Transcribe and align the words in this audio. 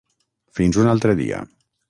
Fins 0.59 0.79
un 0.85 0.89
altre 0.95 1.17
dia. 1.21 1.45